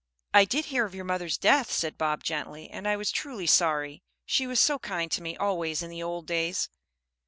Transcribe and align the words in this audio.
"I 0.33 0.45
did 0.45 0.65
hear 0.65 0.83
of 0.87 0.95
your 0.95 1.05
mother's 1.05 1.37
death," 1.37 1.71
said 1.71 1.95
Bob, 1.95 2.23
gently, 2.23 2.71
"and 2.71 2.87
I 2.87 2.95
was 2.97 3.11
truly 3.11 3.45
sorry. 3.45 4.01
She 4.25 4.47
was 4.47 4.59
so 4.59 4.79
kind 4.79 5.11
to 5.11 5.21
me 5.21 5.37
always 5.37 5.83
in 5.83 5.91
the 5.91 6.01
old 6.01 6.25
days." 6.25 6.69